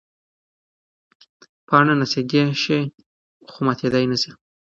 [1.67, 2.79] پاڼه نڅېدی شي
[3.51, 4.31] خو ماتېدی نه شي.